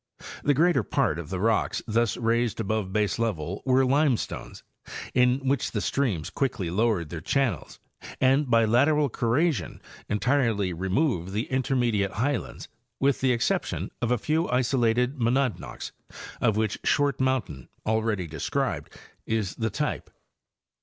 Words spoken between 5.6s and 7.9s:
the streams quickly lowered their channels